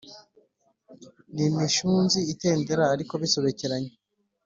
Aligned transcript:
n’imishunzi 1.33 2.19
itendera, 2.33 2.83
ariko 2.93 3.13
bisobekeranye 3.21 3.91